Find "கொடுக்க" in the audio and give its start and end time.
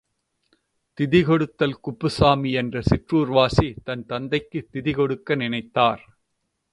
4.95-5.35